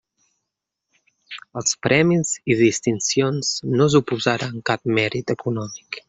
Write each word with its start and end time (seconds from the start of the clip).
Els 1.61 1.75
premis 1.87 2.31
i 2.53 2.57
distincions 2.61 3.51
no 3.81 3.87
suposaran 3.97 4.61
cap 4.71 4.89
mèrit 5.01 5.35
econòmic. 5.39 5.99